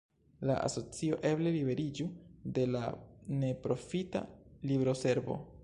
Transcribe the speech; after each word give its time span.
La 0.49 0.53
asocio 0.69 1.19
eble 1.31 1.51
liberiĝu 1.57 2.07
de 2.59 2.65
la 2.77 2.83
neprofita 3.45 4.25
libroservo. 4.73 5.39